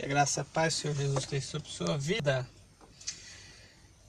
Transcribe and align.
Que 0.00 0.06
a 0.06 0.08
graça 0.08 0.40
e 0.40 0.42
a 0.42 0.44
paz, 0.46 0.72
Senhor 0.72 0.96
Jesus, 0.96 1.18
esteja 1.18 1.46
sobre 1.46 1.68
sua 1.68 1.98
vida. 1.98 2.48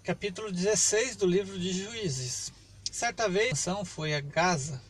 Capítulo 0.05 0.49
16 0.49 1.17
do 1.17 1.25
livro 1.25 1.59
de 1.59 1.73
Juízes. 1.73 2.53
Certa 2.89 3.27
vez, 3.27 3.59
Sansão 3.59 3.83
foi 3.83 4.15
a 4.15 4.21
Gaza, 4.21 4.81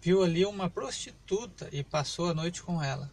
viu 0.00 0.20
ali 0.20 0.44
uma 0.44 0.68
prostituta 0.68 1.68
e 1.70 1.84
passou 1.84 2.28
a 2.28 2.34
noite 2.34 2.60
com 2.60 2.82
ela. 2.82 3.08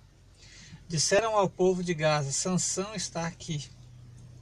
Disseram 0.88 1.38
ao 1.38 1.48
povo 1.48 1.84
de 1.84 1.94
Gaza: 1.94 2.32
Sansão 2.32 2.96
está 2.96 3.28
aqui. 3.28 3.70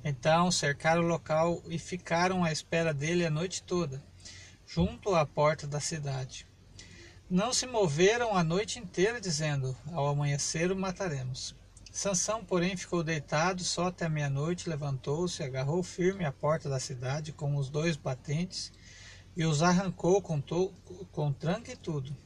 Então 0.02 0.50
cercaram 0.50 1.04
o 1.04 1.08
local 1.08 1.62
e 1.68 1.78
ficaram 1.78 2.42
à 2.42 2.54
espera 2.54 2.94
dele 2.94 3.26
a 3.26 3.30
noite 3.30 3.64
toda, 3.64 4.02
junto 4.66 5.14
à 5.14 5.26
porta 5.26 5.68
da 5.68 5.82
cidade. 5.82 6.48
Não 7.30 7.52
se 7.52 7.68
moveram 7.68 8.34
a 8.34 8.46
noite 8.46 8.80
inteira, 8.80 9.20
dizendo: 9.20 9.76
Ao 9.92 10.08
amanhecer 10.08 10.72
o 10.72 10.76
mataremos. 10.78 11.54
Sansão, 11.94 12.44
porém, 12.44 12.76
ficou 12.76 13.04
deitado 13.04 13.64
só 13.64 13.90
até 13.90 14.10
meia-noite, 14.10 14.68
levantou-se, 14.68 15.44
agarrou 15.44 15.84
firme 15.84 16.26
a 16.26 16.32
porta 16.32 16.68
da 16.68 16.80
cidade 16.80 17.32
com 17.32 17.56
os 17.56 17.70
dois 17.70 17.96
batentes 17.96 18.72
e 19.38 19.46
os 19.46 19.62
arrancou 19.62 20.20
com, 20.20 20.42
to, 20.42 20.74
com 21.12 21.32
tranca 21.32 21.72
e 21.72 21.76
tudo. 21.76 22.18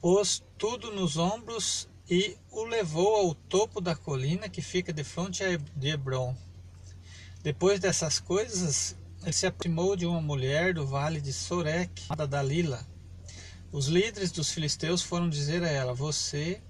Pôs 0.00 0.44
tudo 0.56 0.92
nos 0.92 1.16
ombros 1.16 1.88
e 2.08 2.38
o 2.52 2.62
levou 2.62 3.16
ao 3.16 3.34
topo 3.34 3.80
da 3.80 3.96
colina 3.96 4.48
que 4.48 4.62
fica 4.62 4.92
de 4.92 5.02
frente 5.02 5.42
de 5.74 5.88
Hebron. 5.88 6.36
Depois 7.42 7.80
dessas 7.80 8.20
coisas, 8.20 8.96
ele 9.22 9.32
se 9.32 9.44
aproximou 9.44 9.96
de 9.96 10.06
uma 10.06 10.20
mulher 10.20 10.72
do 10.72 10.86
vale 10.86 11.20
de 11.20 11.32
Sorek, 11.32 12.00
chamada 12.02 12.28
Dalila. 12.28 12.86
Os 13.72 13.88
líderes 13.88 14.30
dos 14.30 14.52
filisteus 14.52 15.02
foram 15.02 15.28
dizer 15.28 15.64
a 15.64 15.68
ela: 15.68 15.92
Você 15.92 16.62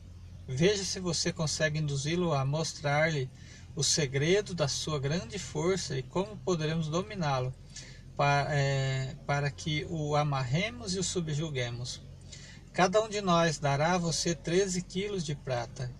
Veja 0.50 0.82
se 0.82 0.98
você 0.98 1.30
consegue 1.30 1.78
induzi-lo 1.78 2.32
a 2.32 2.42
mostrar-lhe 2.42 3.30
o 3.76 3.84
segredo 3.84 4.54
da 4.54 4.66
sua 4.66 4.98
grande 4.98 5.38
força 5.38 5.98
e 5.98 6.02
como 6.02 6.38
poderemos 6.38 6.88
dominá-lo 6.88 7.54
para, 8.16 8.48
é, 8.50 9.14
para 9.26 9.50
que 9.50 9.86
o 9.90 10.16
amarremos 10.16 10.94
e 10.94 10.98
o 10.98 11.04
subjuguemos. 11.04 12.00
Cada 12.72 13.02
um 13.02 13.10
de 13.10 13.20
nós 13.20 13.58
dará 13.58 13.92
a 13.92 13.98
você 13.98 14.34
13 14.34 14.80
quilos 14.82 15.22
de 15.22 15.34
prata. 15.34 15.92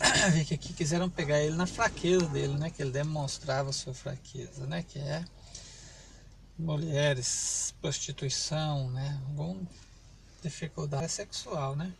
Vê 0.32 0.44
que 0.46 0.54
aqui 0.54 0.72
quiseram 0.72 1.10
pegar 1.10 1.40
ele 1.40 1.56
na 1.56 1.66
fraqueza 1.66 2.26
dele, 2.28 2.54
né? 2.54 2.70
Que 2.70 2.80
ele 2.80 2.92
demonstrava 2.92 3.72
sua 3.72 3.92
fraqueza, 3.92 4.66
né? 4.66 4.82
Que 4.82 4.98
é 4.98 5.22
mulheres, 6.58 7.74
prostituição, 7.80 8.90
né? 8.90 9.20
Alguma 9.28 9.60
dificuldade 10.42 11.12
sexual, 11.12 11.76
né? 11.76 11.92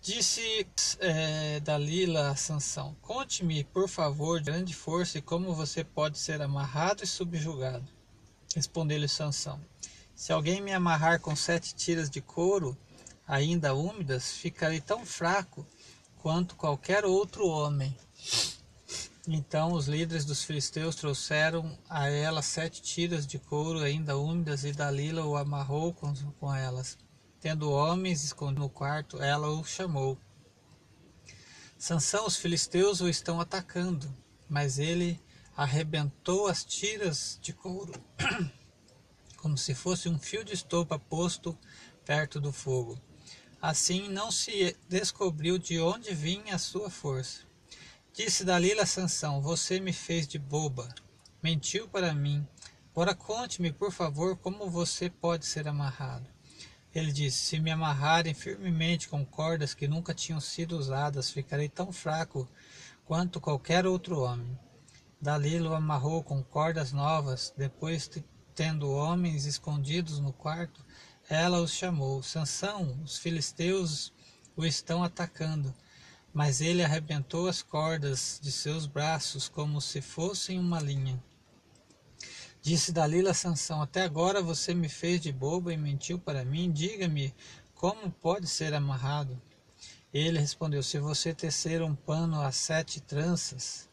Disse 0.00 0.66
é, 1.00 1.60
Dalila 1.60 2.30
a 2.30 2.36
Sansão: 2.36 2.96
Conte-me, 3.02 3.64
por 3.64 3.88
favor, 3.88 4.38
de 4.38 4.46
grande 4.46 4.74
força 4.74 5.18
e 5.18 5.22
como 5.22 5.54
você 5.54 5.82
pode 5.82 6.18
ser 6.18 6.40
amarrado 6.40 7.02
e 7.02 7.06
subjugado. 7.06 7.86
Respondeu-lhe 8.54 9.08
Sansão: 9.08 9.60
Se 10.14 10.32
alguém 10.32 10.60
me 10.60 10.72
amarrar 10.72 11.20
com 11.20 11.34
sete 11.34 11.74
tiras 11.74 12.08
de 12.08 12.20
couro, 12.20 12.78
ainda 13.26 13.74
úmidas, 13.74 14.32
ficarei 14.32 14.80
tão 14.80 15.04
fraco 15.04 15.66
quanto 16.16 16.56
qualquer 16.56 17.04
outro 17.04 17.46
homem. 17.46 17.94
Então 19.26 19.72
os 19.72 19.88
líderes 19.88 20.24
dos 20.24 20.42
filisteus 20.44 20.94
trouxeram 20.94 21.76
a 21.90 22.08
ela 22.08 22.40
sete 22.40 22.80
tiras 22.80 23.26
de 23.26 23.38
couro 23.38 23.80
ainda 23.80 24.16
úmidas 24.16 24.64
e 24.64 24.72
Dalila 24.72 25.26
o 25.26 25.36
amarrou 25.36 25.92
com, 25.92 26.14
com 26.40 26.54
elas. 26.54 26.96
Tendo 27.40 27.70
homens 27.70 28.24
escondidos 28.24 28.64
no 28.64 28.68
quarto, 28.68 29.22
ela 29.22 29.48
o 29.48 29.64
chamou. 29.64 30.18
Sansão, 31.78 32.26
os 32.26 32.36
filisteus 32.36 33.00
o 33.00 33.08
estão 33.08 33.40
atacando, 33.40 34.12
mas 34.48 34.80
ele 34.80 35.20
arrebentou 35.56 36.48
as 36.48 36.64
tiras 36.64 37.38
de 37.40 37.52
couro, 37.52 37.92
como 39.36 39.56
se 39.56 39.72
fosse 39.72 40.08
um 40.08 40.18
fio 40.18 40.44
de 40.44 40.54
estopa 40.54 40.98
posto 40.98 41.56
perto 42.04 42.40
do 42.40 42.52
fogo. 42.52 43.00
Assim 43.62 44.08
não 44.08 44.32
se 44.32 44.76
descobriu 44.88 45.58
de 45.58 45.80
onde 45.80 46.14
vinha 46.14 46.56
a 46.56 46.58
sua 46.58 46.90
força. 46.90 47.42
Disse 48.12 48.44
Dalila 48.44 48.82
a 48.82 48.86
Sansão: 48.86 49.40
Você 49.40 49.78
me 49.78 49.92
fez 49.92 50.26
de 50.26 50.40
boba, 50.40 50.88
mentiu 51.40 51.88
para 51.88 52.12
mim. 52.12 52.44
Ora 52.92 53.14
conte-me, 53.14 53.72
por 53.72 53.92
favor, 53.92 54.36
como 54.36 54.68
você 54.68 55.08
pode 55.08 55.46
ser 55.46 55.68
amarrado. 55.68 56.37
Ele 56.94 57.12
disse: 57.12 57.38
Se 57.38 57.60
me 57.60 57.70
amarrarem 57.70 58.34
firmemente 58.34 59.08
com 59.08 59.24
cordas 59.24 59.74
que 59.74 59.86
nunca 59.86 60.14
tinham 60.14 60.40
sido 60.40 60.78
usadas, 60.78 61.30
ficarei 61.30 61.68
tão 61.68 61.92
fraco 61.92 62.48
quanto 63.04 63.40
qualquer 63.40 63.86
outro 63.86 64.20
homem. 64.20 64.58
Dalila 65.20 65.70
o 65.70 65.74
amarrou 65.74 66.22
com 66.22 66.42
cordas 66.42 66.92
novas. 66.92 67.52
Depois, 67.56 68.08
tendo 68.54 68.90
homens 68.90 69.44
escondidos 69.44 70.18
no 70.18 70.32
quarto, 70.32 70.84
ela 71.28 71.60
os 71.60 71.72
chamou: 71.72 72.22
Sansão, 72.22 72.98
os 73.04 73.18
filisteus 73.18 74.12
o 74.56 74.64
estão 74.64 75.02
atacando. 75.04 75.74
Mas 76.32 76.60
ele 76.60 76.84
arrebentou 76.84 77.48
as 77.48 77.62
cordas 77.62 78.38
de 78.42 78.52
seus 78.52 78.86
braços 78.86 79.48
como 79.48 79.80
se 79.80 80.00
fossem 80.00 80.58
uma 80.58 80.78
linha. 80.78 81.22
Disse 82.60 82.92
Dalila 82.92 83.32
Sansão: 83.32 83.80
Até 83.80 84.02
agora 84.02 84.42
você 84.42 84.74
me 84.74 84.88
fez 84.88 85.20
de 85.20 85.32
bobo 85.32 85.70
e 85.70 85.76
mentiu 85.76 86.18
para 86.18 86.44
mim. 86.44 86.70
Diga-me 86.70 87.34
como 87.74 88.10
pode 88.10 88.46
ser 88.46 88.74
amarrado. 88.74 89.40
Ele 90.12 90.38
respondeu: 90.38 90.82
Se 90.82 90.98
você 90.98 91.32
tecer 91.34 91.82
um 91.82 91.94
pano 91.94 92.40
a 92.40 92.50
sete 92.50 93.00
tranças 93.00 93.88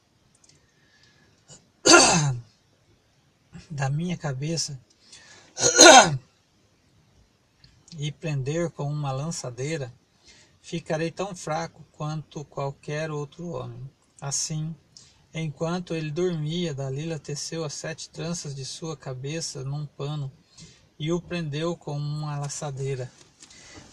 da 3.69 3.89
minha 3.89 4.17
cabeça 4.17 4.79
e 7.97 8.11
prender 8.11 8.71
com 8.71 8.91
uma 8.91 9.11
lançadeira, 9.11 9.93
ficarei 10.61 11.11
tão 11.11 11.35
fraco 11.35 11.85
quanto 11.91 12.43
qualquer 12.45 13.11
outro 13.11 13.49
homem. 13.49 13.89
Assim, 14.19 14.75
Enquanto 15.37 15.93
ele 15.93 16.11
dormia, 16.11 16.73
Dalila 16.73 17.19
teceu 17.19 17.65
as 17.65 17.73
sete 17.73 18.09
tranças 18.09 18.55
de 18.55 18.63
sua 18.63 18.95
cabeça 18.95 19.65
num 19.65 19.85
pano 19.85 20.31
e 20.97 21.11
o 21.11 21.19
prendeu 21.19 21.75
com 21.75 21.97
uma 21.97 22.39
laçadeira. 22.39 23.11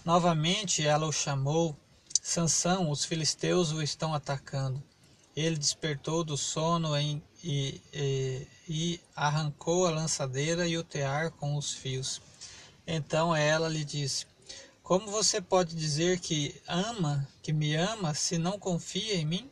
Novamente 0.04 0.86
ela 0.86 1.04
o 1.04 1.10
chamou: 1.10 1.76
Sansão, 2.22 2.88
os 2.88 3.04
filisteus 3.04 3.72
o 3.72 3.82
estão 3.82 4.14
atacando. 4.14 4.80
Ele 5.34 5.56
despertou 5.56 6.22
do 6.22 6.36
sono 6.36 6.96
em, 6.96 7.20
e, 7.42 7.80
e, 7.92 8.46
e 8.68 9.00
arrancou 9.16 9.88
a 9.88 9.90
lançadeira 9.90 10.68
e 10.68 10.78
o 10.78 10.84
tear 10.84 11.32
com 11.32 11.56
os 11.56 11.74
fios. 11.74 12.22
Então 12.86 13.34
ela 13.34 13.68
lhe 13.68 13.84
disse: 13.84 14.26
Como 14.80 15.10
você 15.10 15.40
pode 15.40 15.74
dizer 15.74 16.20
que 16.20 16.62
ama, 16.68 17.26
que 17.42 17.52
me 17.52 17.74
ama, 17.74 18.14
se 18.14 18.38
não 18.38 18.60
confia 18.60 19.16
em 19.16 19.26
mim? 19.26 19.50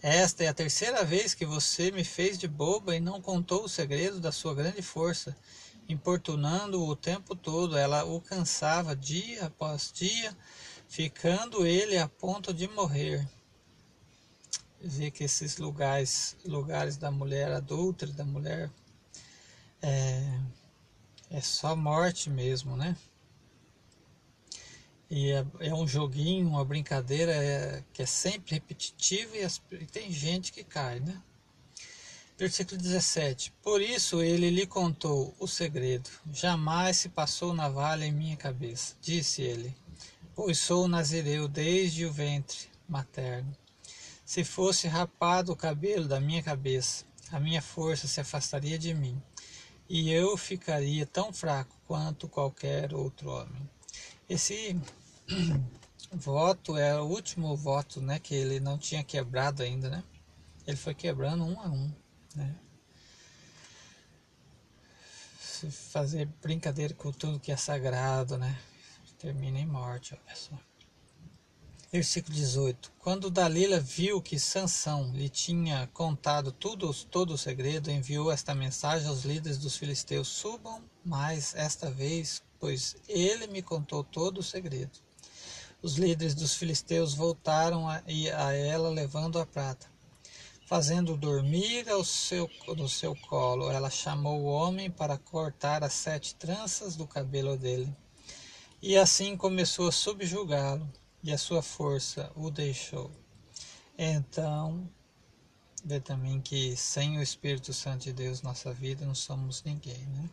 Esta 0.00 0.44
é 0.44 0.48
a 0.48 0.54
terceira 0.54 1.04
vez 1.04 1.34
que 1.34 1.44
você 1.44 1.90
me 1.90 2.04
fez 2.04 2.38
de 2.38 2.46
boba 2.46 2.94
e 2.94 3.00
não 3.00 3.20
contou 3.20 3.64
o 3.64 3.68
segredo 3.68 4.20
da 4.20 4.30
sua 4.30 4.54
grande 4.54 4.80
força. 4.80 5.36
Importunando-o 5.88 6.88
o 6.88 6.94
tempo 6.94 7.34
todo, 7.34 7.76
ela 7.76 8.04
o 8.04 8.20
cansava 8.20 8.94
dia 8.94 9.46
após 9.46 9.90
dia, 9.92 10.36
ficando 10.88 11.66
ele 11.66 11.98
a 11.98 12.06
ponto 12.06 12.54
de 12.54 12.68
morrer. 12.68 13.28
Vê 14.80 15.10
que 15.10 15.24
esses 15.24 15.58
lugares, 15.58 16.36
lugares 16.44 16.96
da 16.96 17.10
mulher 17.10 17.50
adulta, 17.50 18.06
da 18.06 18.24
mulher, 18.24 18.70
é, 19.82 20.22
é 21.28 21.40
só 21.40 21.74
morte 21.74 22.30
mesmo, 22.30 22.76
né? 22.76 22.96
E 25.10 25.30
é, 25.32 25.46
é, 25.60 25.74
um 25.74 25.86
joguinho, 25.86 26.48
uma 26.48 26.64
brincadeira 26.64 27.32
é, 27.32 27.82
que 27.92 28.02
é 28.02 28.06
sempre 28.06 28.54
repetitiva 28.54 29.36
e, 29.36 29.46
e, 29.76 29.86
tem 29.86 30.12
gente 30.12 30.52
que 30.52 30.62
cai, 30.62 31.00
né? 31.00 31.22
Versículo 32.36 32.80
17: 32.80 33.52
Por 33.62 33.80
isso 33.80 34.22
ele 34.22 34.50
lhe 34.50 34.66
contou 34.66 35.34
o 35.38 35.46
segredo. 35.46 36.10
Jamais 36.30 36.98
se 36.98 37.08
passou 37.08 37.54
navalha 37.54 38.04
em 38.04 38.12
minha 38.12 38.36
cabeça, 38.36 38.94
disse 39.00 39.42
ele, 39.42 39.74
pois 40.34 40.58
sou 40.58 40.86
nazireu 40.86 41.48
desde 41.48 42.04
o 42.04 42.12
ventre 42.12 42.68
materno. 42.88 43.56
Se 44.24 44.44
fosse 44.44 44.86
rapado 44.86 45.52
o 45.52 45.56
cabelo 45.56 46.06
da 46.06 46.20
minha 46.20 46.42
cabeça, 46.42 47.04
a 47.32 47.40
minha 47.40 47.62
força 47.62 48.06
se 48.06 48.20
afastaria 48.20 48.78
de 48.78 48.94
mim, 48.94 49.20
e 49.88 50.12
eu 50.12 50.36
ficaria 50.36 51.06
tão 51.06 51.32
fraco 51.32 51.74
quanto 51.86 52.28
qualquer 52.28 52.94
outro 52.94 53.30
homem. 53.30 53.68
Esse 54.28 54.78
voto 56.12 56.76
é 56.76 57.00
o 57.00 57.04
último 57.04 57.56
voto, 57.56 58.00
né, 58.00 58.18
que 58.18 58.34
ele 58.34 58.60
não 58.60 58.76
tinha 58.76 59.02
quebrado 59.02 59.62
ainda, 59.62 59.88
né? 59.88 60.04
Ele 60.66 60.76
foi 60.76 60.94
quebrando 60.94 61.44
um 61.44 61.58
a 61.60 61.68
um, 61.68 61.90
né? 62.34 62.54
Fazer 65.90 66.26
brincadeira 66.42 66.94
com 66.94 67.10
tudo 67.10 67.40
que 67.40 67.50
é 67.50 67.56
sagrado, 67.56 68.36
né? 68.36 68.60
Termina 69.18 69.58
em 69.58 69.66
morte, 69.66 70.14
olha 70.14 70.36
só. 70.36 70.56
Versículo 71.90 72.34
18. 72.34 72.92
Quando 72.98 73.30
Dalila 73.30 73.80
viu 73.80 74.20
que 74.20 74.38
Sansão 74.38 75.10
lhe 75.12 75.28
tinha 75.30 75.88
contado 75.88 76.52
tudo, 76.52 76.92
todo 77.06 77.32
o 77.32 77.38
segredo, 77.38 77.90
enviou 77.90 78.30
esta 78.30 78.54
mensagem 78.54 79.08
aos 79.08 79.24
líderes 79.24 79.56
dos 79.56 79.76
filisteus: 79.76 80.28
Subam 80.28 80.84
mais 81.02 81.54
esta 81.54 81.90
vez, 81.90 82.42
pois 82.58 82.96
ele 83.08 83.46
me 83.46 83.62
contou 83.62 84.02
todo 84.02 84.38
o 84.38 84.42
segredo. 84.42 84.98
Os 85.80 85.96
líderes 85.96 86.34
dos 86.34 86.54
filisteus 86.54 87.14
voltaram 87.14 87.88
a, 87.88 88.02
a 88.36 88.52
ela 88.52 88.88
levando 88.90 89.38
a 89.38 89.46
prata. 89.46 89.86
Fazendo 90.66 91.16
dormir 91.16 91.88
ao 91.88 92.04
seu, 92.04 92.50
no 92.76 92.88
seu 92.88 93.16
colo, 93.16 93.70
ela 93.70 93.88
chamou 93.88 94.42
o 94.42 94.46
homem 94.46 94.90
para 94.90 95.16
cortar 95.16 95.82
as 95.82 95.94
sete 95.94 96.34
tranças 96.34 96.94
do 96.94 97.06
cabelo 97.06 97.56
dele. 97.56 97.94
E 98.82 98.96
assim 98.96 99.36
começou 99.36 99.88
a 99.88 99.92
subjugá-lo, 99.92 100.86
e 101.22 101.32
a 101.32 101.38
sua 101.38 101.62
força 101.62 102.30
o 102.36 102.50
deixou. 102.50 103.10
Então, 103.96 104.88
vê 105.84 106.00
também 106.00 106.40
que 106.40 106.76
sem 106.76 107.18
o 107.18 107.22
Espírito 107.22 107.72
Santo 107.72 108.04
de 108.04 108.12
Deus, 108.12 108.42
nossa 108.42 108.72
vida 108.72 109.06
não 109.06 109.14
somos 109.14 109.62
ninguém, 109.62 110.06
né? 110.06 110.28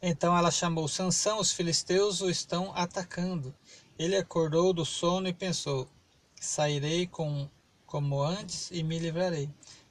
Então 0.00 0.36
ela 0.36 0.50
chamou 0.50 0.86
Sansão, 0.86 1.40
os 1.40 1.52
filisteus 1.52 2.20
o 2.20 2.30
estão 2.30 2.72
atacando. 2.74 3.54
Ele 3.98 4.16
acordou 4.16 4.72
do 4.72 4.84
sono 4.84 5.28
e 5.28 5.32
pensou: 5.32 5.88
Sairei 6.38 7.06
com 7.06 7.48
como 7.86 8.22
antes 8.22 8.70
e 8.70 8.82
me 8.82 8.98
livrarei. 8.98 9.48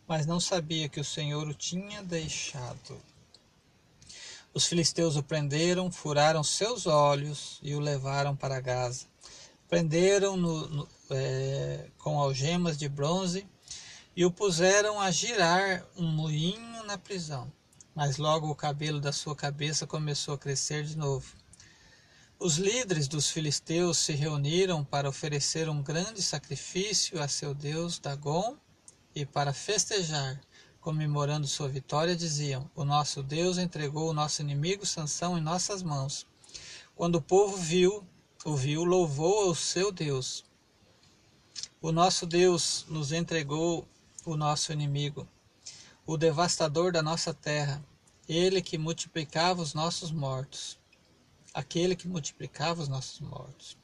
Mas 0.07 0.25
não 0.25 0.39
sabia 0.39 0.87
que 0.87 0.99
o 0.99 1.05
Senhor 1.05 1.47
o 1.47 1.53
tinha 1.53 2.03
deixado. 2.03 3.01
Os 4.53 4.67
filisteus 4.67 5.15
o 5.15 5.23
prenderam, 5.23 5.91
furaram 5.91 6.43
seus 6.43 6.85
olhos 6.85 7.59
e 7.63 7.73
o 7.73 7.79
levaram 7.79 8.35
para 8.35 8.61
Gaza. 8.61 9.07
Prenderam 9.67 10.37
no, 10.37 10.67
no, 10.67 10.87
é, 11.09 11.87
com 11.97 12.19
algemas 12.19 12.77
de 12.77 12.87
bronze 12.87 13.45
e 14.15 14.23
o 14.23 14.31
puseram 14.31 15.01
a 15.01 15.09
girar 15.09 15.83
um 15.97 16.07
moinho 16.07 16.83
na 16.85 16.97
prisão. 16.97 17.51
Mas 17.95 18.17
logo 18.17 18.49
o 18.49 18.55
cabelo 18.55 18.99
da 18.99 19.13
sua 19.13 19.35
cabeça 19.35 19.87
começou 19.87 20.33
a 20.33 20.37
crescer 20.37 20.83
de 20.83 20.97
novo. 20.97 21.33
Os 22.37 22.57
líderes 22.57 23.07
dos 23.07 23.29
filisteus 23.29 23.97
se 23.97 24.11
reuniram 24.11 24.83
para 24.83 25.07
oferecer 25.07 25.69
um 25.69 25.81
grande 25.81 26.21
sacrifício 26.21 27.21
a 27.21 27.29
seu 27.29 27.53
deus 27.53 27.97
Dagon 27.97 28.57
e 29.15 29.25
para 29.25 29.53
festejar, 29.53 30.41
comemorando 30.81 31.47
sua 31.47 31.69
vitória, 31.69 32.13
diziam: 32.13 32.69
O 32.75 32.83
nosso 32.83 33.23
Deus 33.23 33.57
entregou 33.57 34.09
o 34.09 34.13
nosso 34.13 34.41
inimigo 34.41 34.85
Sansão 34.85 35.37
em 35.37 35.41
nossas 35.41 35.81
mãos. 35.81 36.27
Quando 36.93 37.15
o 37.15 37.21
povo 37.21 37.55
viu, 37.55 38.05
o 38.43 38.55
viu, 38.57 38.83
louvou 38.83 39.47
ao 39.47 39.55
seu 39.55 39.89
Deus. 39.89 40.43
O 41.81 41.93
nosso 41.93 42.25
Deus 42.25 42.85
nos 42.89 43.13
entregou 43.13 43.87
o 44.25 44.35
nosso 44.35 44.73
inimigo, 44.73 45.25
o 46.05 46.17
devastador 46.17 46.91
da 46.91 47.01
nossa 47.01 47.33
terra, 47.33 47.83
ele 48.27 48.61
que 48.61 48.77
multiplicava 48.77 49.61
os 49.61 49.73
nossos 49.73 50.11
mortos 50.11 50.77
aquele 51.55 51.95
que 51.95 52.07
multiplicava 52.07 52.81
os 52.81 52.89
nossos 52.89 53.21
mortos. 53.21 53.77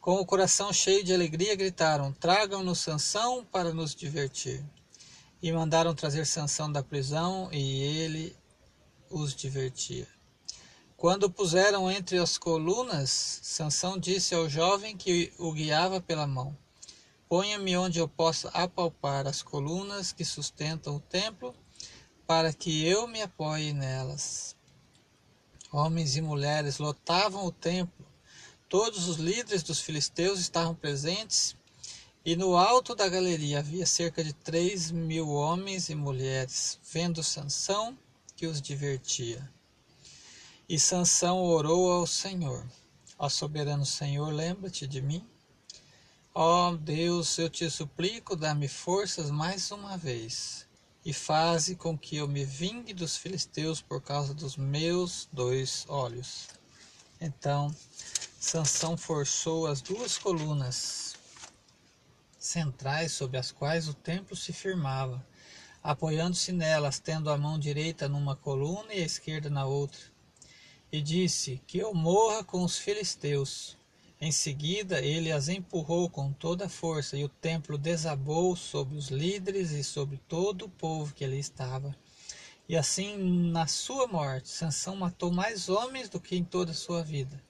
Com 0.00 0.14
o 0.14 0.24
coração 0.24 0.72
cheio 0.72 1.04
de 1.04 1.12
alegria, 1.12 1.54
gritaram: 1.54 2.12
Tragam-nos 2.12 2.78
Sansão 2.78 3.44
para 3.44 3.74
nos 3.74 3.94
divertir. 3.94 4.64
E 5.42 5.52
mandaram 5.52 5.94
trazer 5.94 6.24
Sansão 6.24 6.72
da 6.72 6.82
prisão, 6.82 7.50
e 7.52 7.82
ele 7.82 8.34
os 9.10 9.34
divertia. 9.34 10.08
Quando 10.96 11.24
o 11.24 11.30
puseram 11.30 11.90
entre 11.90 12.18
as 12.18 12.38
colunas, 12.38 13.40
Sansão 13.42 13.98
disse 13.98 14.34
ao 14.34 14.48
jovem 14.48 14.96
que 14.96 15.32
o 15.38 15.52
guiava 15.52 16.00
pela 16.00 16.26
mão: 16.26 16.56
Ponha-me 17.28 17.76
onde 17.76 17.98
eu 17.98 18.08
possa 18.08 18.48
apalpar 18.50 19.26
as 19.26 19.42
colunas 19.42 20.12
que 20.12 20.24
sustentam 20.24 20.96
o 20.96 21.00
templo, 21.00 21.54
para 22.26 22.52
que 22.52 22.86
eu 22.86 23.06
me 23.06 23.22
apoie 23.22 23.72
nelas. 23.72 24.56
Homens 25.72 26.16
e 26.16 26.20
mulheres 26.20 26.78
lotavam 26.78 27.44
o 27.44 27.52
templo. 27.52 28.06
Todos 28.68 29.08
os 29.08 29.16
líderes 29.16 29.62
dos 29.62 29.80
filisteus 29.80 30.38
estavam 30.38 30.74
presentes 30.74 31.56
e 32.24 32.34
no 32.36 32.56
alto 32.56 32.94
da 32.94 33.06
galeria 33.06 33.58
havia 33.58 33.84
cerca 33.84 34.24
de 34.24 34.32
três 34.32 34.90
mil 34.90 35.28
homens 35.28 35.90
e 35.90 35.94
mulheres, 35.94 36.78
vendo 36.90 37.22
Sansão 37.22 37.98
que 38.34 38.46
os 38.46 38.62
divertia. 38.62 39.46
E 40.66 40.78
Sansão 40.78 41.42
orou 41.42 41.92
ao 41.92 42.06
Senhor: 42.06 42.64
Ó 43.18 43.28
soberano 43.28 43.84
Senhor, 43.84 44.32
lembra-te 44.32 44.86
de 44.86 45.02
mim. 45.02 45.22
Ó 46.36 46.74
Deus, 46.74 47.38
eu 47.38 47.48
te 47.48 47.70
suplico, 47.70 48.34
dá-me 48.34 48.66
forças 48.66 49.30
mais 49.30 49.70
uma 49.70 49.96
vez 49.96 50.66
e 51.04 51.12
faze 51.12 51.76
com 51.76 51.96
que 51.96 52.16
eu 52.16 52.26
me 52.26 52.44
vingue 52.44 52.92
dos 52.92 53.16
filisteus 53.16 53.80
por 53.80 54.02
causa 54.02 54.34
dos 54.34 54.56
meus 54.56 55.28
dois 55.32 55.86
olhos. 55.88 56.48
Então, 57.20 57.72
Sansão 58.40 58.96
forçou 58.96 59.68
as 59.68 59.80
duas 59.80 60.18
colunas 60.18 61.14
centrais 62.36 63.12
sobre 63.12 63.38
as 63.38 63.52
quais 63.52 63.86
o 63.86 63.94
templo 63.94 64.34
se 64.34 64.52
firmava, 64.52 65.24
apoiando-se 65.84 66.50
nelas, 66.50 66.98
tendo 66.98 67.30
a 67.30 67.38
mão 67.38 67.60
direita 67.60 68.08
numa 68.08 68.34
coluna 68.34 68.92
e 68.92 69.00
a 69.00 69.06
esquerda 69.06 69.48
na 69.48 69.66
outra. 69.66 70.00
E 70.90 71.00
disse: 71.00 71.62
Que 71.64 71.78
eu 71.78 71.94
morra 71.94 72.42
com 72.42 72.64
os 72.64 72.76
filisteus. 72.76 73.76
Em 74.20 74.30
seguida, 74.30 75.00
ele 75.00 75.32
as 75.32 75.48
empurrou 75.48 76.08
com 76.08 76.32
toda 76.32 76.66
a 76.66 76.68
força, 76.68 77.16
e 77.16 77.24
o 77.24 77.28
templo 77.28 77.76
desabou 77.76 78.54
sobre 78.54 78.96
os 78.96 79.08
líderes 79.08 79.72
e 79.72 79.82
sobre 79.82 80.18
todo 80.28 80.66
o 80.66 80.70
povo 80.70 81.12
que 81.12 81.24
ali 81.24 81.38
estava. 81.38 81.94
E 82.68 82.76
assim, 82.76 83.50
na 83.50 83.66
sua 83.66 84.06
morte, 84.06 84.48
Sansão 84.48 84.96
matou 84.96 85.30
mais 85.30 85.68
homens 85.68 86.08
do 86.08 86.20
que 86.20 86.36
em 86.36 86.44
toda 86.44 86.70
a 86.70 86.74
sua 86.74 87.02
vida. 87.02 87.42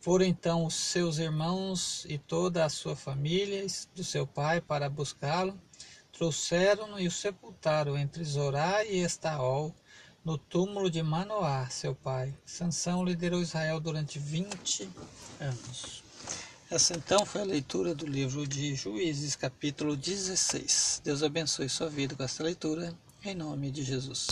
Foram 0.00 0.26
então 0.26 0.66
os 0.66 0.74
seus 0.74 1.16
irmãos 1.16 2.04
e 2.06 2.18
toda 2.18 2.62
a 2.62 2.68
sua 2.68 2.94
família 2.94 3.66
do 3.94 4.04
seu 4.04 4.26
pai 4.26 4.60
para 4.60 4.90
buscá-lo, 4.90 5.58
trouxeram-no 6.12 7.00
e 7.00 7.06
o 7.06 7.10
sepultaram 7.10 7.96
entre 7.96 8.22
Zorá 8.22 8.84
e 8.84 8.98
Estaol, 8.98 9.74
no 10.24 10.38
túmulo 10.38 10.90
de 10.90 11.02
Manoá, 11.02 11.68
seu 11.68 11.94
pai. 11.94 12.34
Sansão 12.46 13.04
liderou 13.04 13.42
Israel 13.42 13.78
durante 13.78 14.18
20 14.18 14.88
anos. 15.38 16.02
Essa 16.70 16.94
então 16.94 17.26
foi 17.26 17.42
a 17.42 17.44
leitura 17.44 17.94
do 17.94 18.06
livro 18.06 18.46
de 18.46 18.74
Juízes, 18.74 19.36
capítulo 19.36 19.94
16. 19.94 21.02
Deus 21.04 21.22
abençoe 21.22 21.68
sua 21.68 21.90
vida 21.90 22.16
com 22.16 22.22
essa 22.22 22.42
leitura, 22.42 22.96
em 23.22 23.34
nome 23.34 23.70
de 23.70 23.82
Jesus. 23.82 24.28